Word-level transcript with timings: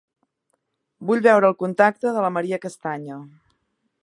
Vull 1.09 1.21
veure 1.27 1.51
el 1.53 1.57
contacte 1.61 2.17
de 2.17 2.27
la 2.27 2.35
Maria 2.39 2.63
Castanya. 2.65 3.21